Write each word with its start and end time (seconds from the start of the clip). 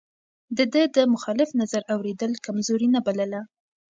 ده 0.55 0.63
د 0.95 0.97
مخالف 1.13 1.49
نظر 1.61 1.81
اورېدل 1.93 2.31
کمزوري 2.45 2.87
نه 2.95 2.99
بلله. 3.05 3.41